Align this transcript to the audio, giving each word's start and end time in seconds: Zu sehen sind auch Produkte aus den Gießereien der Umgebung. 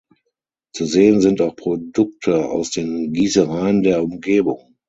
Zu 0.73 0.85
sehen 0.85 1.21
sind 1.21 1.41
auch 1.41 1.55
Produkte 1.55 2.49
aus 2.49 2.71
den 2.71 3.13
Gießereien 3.13 3.83
der 3.83 4.03
Umgebung. 4.03 4.73